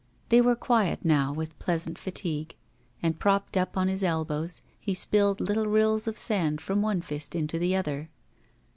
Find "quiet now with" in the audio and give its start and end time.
0.55-1.59